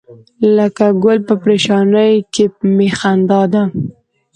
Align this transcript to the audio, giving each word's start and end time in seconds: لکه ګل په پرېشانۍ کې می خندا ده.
لکه 0.57 0.85
ګل 1.03 1.19
په 1.27 1.35
پرېشانۍ 1.43 2.13
کې 2.33 2.45
می 2.75 2.89
خندا 2.97 3.41
ده. 3.53 3.63